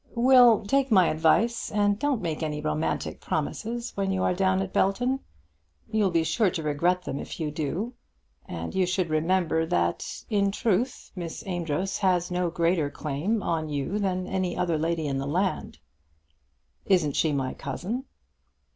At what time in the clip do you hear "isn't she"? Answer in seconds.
16.87-17.31